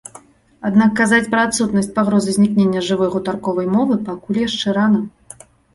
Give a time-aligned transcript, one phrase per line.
[0.69, 5.01] Аднак казаць пра адсутнасць пагрозы знікнення жывой гутарковай мовы пакуль яшчэ рана.